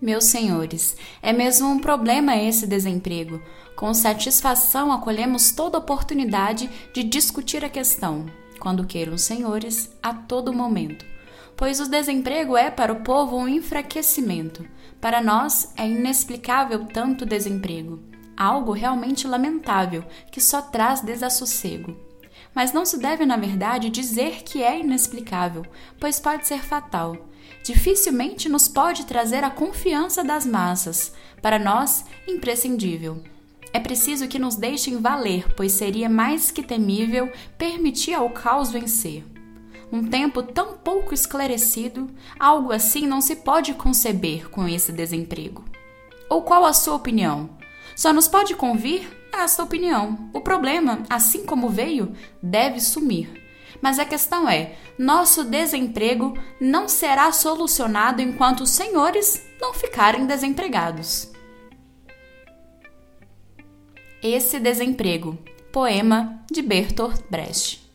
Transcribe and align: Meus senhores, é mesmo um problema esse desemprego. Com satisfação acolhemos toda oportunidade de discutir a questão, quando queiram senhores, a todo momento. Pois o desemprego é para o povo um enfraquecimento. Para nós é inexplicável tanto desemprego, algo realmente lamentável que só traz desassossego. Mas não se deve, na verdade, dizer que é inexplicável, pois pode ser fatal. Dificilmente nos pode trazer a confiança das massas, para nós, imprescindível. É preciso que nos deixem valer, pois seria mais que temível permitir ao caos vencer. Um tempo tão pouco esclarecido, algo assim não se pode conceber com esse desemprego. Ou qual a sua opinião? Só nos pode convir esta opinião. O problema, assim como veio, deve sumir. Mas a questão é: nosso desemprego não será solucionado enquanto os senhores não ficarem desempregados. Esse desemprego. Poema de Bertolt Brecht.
Meus 0.00 0.24
senhores, 0.24 0.94
é 1.22 1.32
mesmo 1.32 1.68
um 1.68 1.78
problema 1.78 2.36
esse 2.36 2.66
desemprego. 2.66 3.40
Com 3.74 3.94
satisfação 3.94 4.92
acolhemos 4.92 5.52
toda 5.52 5.78
oportunidade 5.78 6.68
de 6.92 7.02
discutir 7.02 7.64
a 7.64 7.70
questão, 7.70 8.26
quando 8.60 8.86
queiram 8.86 9.16
senhores, 9.16 9.90
a 10.02 10.12
todo 10.12 10.52
momento. 10.52 11.06
Pois 11.56 11.80
o 11.80 11.88
desemprego 11.88 12.58
é 12.58 12.70
para 12.70 12.92
o 12.92 13.02
povo 13.02 13.38
um 13.38 13.48
enfraquecimento. 13.48 14.66
Para 15.00 15.22
nós 15.22 15.72
é 15.78 15.88
inexplicável 15.88 16.84
tanto 16.84 17.24
desemprego, 17.24 17.98
algo 18.36 18.72
realmente 18.72 19.26
lamentável 19.26 20.04
que 20.30 20.42
só 20.42 20.60
traz 20.60 21.00
desassossego. 21.00 22.05
Mas 22.56 22.72
não 22.72 22.86
se 22.86 22.96
deve, 22.98 23.26
na 23.26 23.36
verdade, 23.36 23.90
dizer 23.90 24.42
que 24.42 24.62
é 24.62 24.80
inexplicável, 24.80 25.62
pois 26.00 26.18
pode 26.18 26.46
ser 26.46 26.64
fatal. 26.64 27.28
Dificilmente 27.62 28.48
nos 28.48 28.66
pode 28.66 29.04
trazer 29.04 29.44
a 29.44 29.50
confiança 29.50 30.24
das 30.24 30.46
massas, 30.46 31.12
para 31.42 31.58
nós, 31.58 32.06
imprescindível. 32.26 33.22
É 33.74 33.78
preciso 33.78 34.26
que 34.26 34.38
nos 34.38 34.56
deixem 34.56 34.96
valer, 34.96 35.52
pois 35.54 35.72
seria 35.72 36.08
mais 36.08 36.50
que 36.50 36.62
temível 36.62 37.30
permitir 37.58 38.14
ao 38.14 38.30
caos 38.30 38.70
vencer. 38.70 39.22
Um 39.92 40.08
tempo 40.08 40.42
tão 40.42 40.78
pouco 40.78 41.12
esclarecido, 41.12 42.08
algo 42.40 42.72
assim 42.72 43.06
não 43.06 43.20
se 43.20 43.36
pode 43.36 43.74
conceber 43.74 44.48
com 44.48 44.66
esse 44.66 44.92
desemprego. 44.92 45.62
Ou 46.30 46.40
qual 46.40 46.64
a 46.64 46.72
sua 46.72 46.94
opinião? 46.94 47.50
Só 47.94 48.14
nos 48.14 48.26
pode 48.26 48.54
convir 48.54 49.25
esta 49.42 49.62
opinião. 49.62 50.30
O 50.32 50.40
problema, 50.40 51.02
assim 51.08 51.44
como 51.44 51.68
veio, 51.68 52.12
deve 52.42 52.80
sumir. 52.80 53.46
Mas 53.80 53.98
a 53.98 54.04
questão 54.04 54.48
é: 54.48 54.76
nosso 54.98 55.44
desemprego 55.44 56.36
não 56.60 56.88
será 56.88 57.30
solucionado 57.32 58.22
enquanto 58.22 58.60
os 58.62 58.70
senhores 58.70 59.46
não 59.60 59.74
ficarem 59.74 60.26
desempregados. 60.26 61.30
Esse 64.22 64.58
desemprego. 64.58 65.38
Poema 65.72 66.42
de 66.50 66.62
Bertolt 66.62 67.20
Brecht. 67.30 67.85